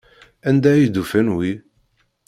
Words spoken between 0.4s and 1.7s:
Anda ay d-ufan wi?